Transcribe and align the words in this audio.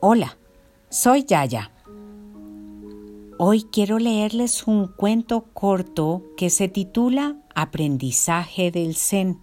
Hola, 0.00 0.38
soy 0.90 1.24
Yaya. 1.24 1.72
Hoy 3.36 3.64
quiero 3.64 3.98
leerles 3.98 4.68
un 4.68 4.86
cuento 4.86 5.46
corto 5.52 6.22
que 6.36 6.50
se 6.50 6.68
titula 6.68 7.34
Aprendizaje 7.52 8.70
del 8.70 8.94
Zen 8.94 9.40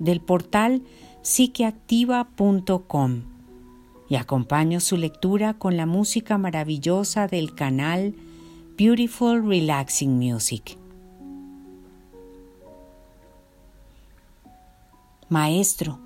del 0.00 0.20
portal 0.20 0.82
psiqueactiva.com 1.22 3.22
y 4.08 4.16
acompaño 4.16 4.80
su 4.80 4.96
lectura 4.96 5.54
con 5.54 5.76
la 5.76 5.86
música 5.86 6.36
maravillosa 6.36 7.28
del 7.28 7.54
canal 7.54 8.16
Beautiful 8.76 9.48
Relaxing 9.48 10.18
Music. 10.18 10.76
Maestro, 15.28 16.00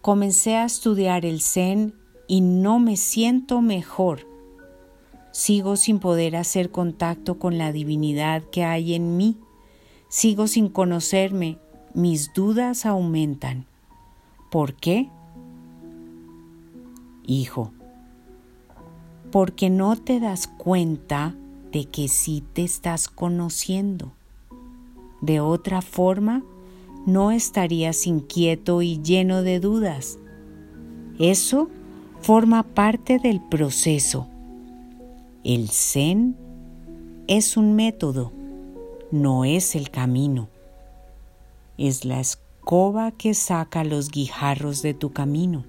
Comencé 0.00 0.56
a 0.56 0.64
estudiar 0.64 1.24
el 1.24 1.40
Zen 1.40 1.94
y 2.28 2.40
no 2.40 2.78
me 2.78 2.96
siento 2.96 3.60
mejor. 3.60 4.26
Sigo 5.32 5.76
sin 5.76 5.98
poder 5.98 6.36
hacer 6.36 6.70
contacto 6.70 7.38
con 7.38 7.58
la 7.58 7.72
divinidad 7.72 8.42
que 8.44 8.64
hay 8.64 8.94
en 8.94 9.16
mí. 9.16 9.36
Sigo 10.08 10.46
sin 10.46 10.68
conocerme. 10.68 11.58
Mis 11.94 12.32
dudas 12.32 12.86
aumentan. 12.86 13.66
¿Por 14.50 14.74
qué? 14.74 15.10
Hijo, 17.26 17.72
porque 19.30 19.68
no 19.68 19.96
te 19.96 20.20
das 20.20 20.46
cuenta 20.46 21.34
de 21.72 21.84
que 21.84 22.08
sí 22.08 22.42
te 22.52 22.64
estás 22.64 23.08
conociendo. 23.08 24.12
De 25.20 25.40
otra 25.40 25.82
forma, 25.82 26.42
no 27.06 27.30
estarías 27.30 28.06
inquieto 28.06 28.82
y 28.82 29.00
lleno 29.02 29.42
de 29.42 29.60
dudas. 29.60 30.18
Eso 31.18 31.68
forma 32.20 32.62
parte 32.62 33.18
del 33.18 33.40
proceso. 33.40 34.28
El 35.44 35.68
Zen 35.70 36.36
es 37.26 37.56
un 37.56 37.74
método, 37.74 38.32
no 39.10 39.44
es 39.44 39.74
el 39.74 39.90
camino. 39.90 40.48
Es 41.76 42.04
la 42.04 42.20
escoba 42.20 43.12
que 43.12 43.34
saca 43.34 43.84
los 43.84 44.10
guijarros 44.10 44.82
de 44.82 44.94
tu 44.94 45.12
camino. 45.12 45.64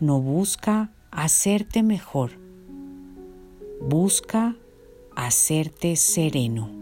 No 0.00 0.20
busca 0.20 0.90
hacerte 1.10 1.82
mejor, 1.82 2.32
busca 3.80 4.56
hacerte 5.14 5.96
sereno. 5.96 6.81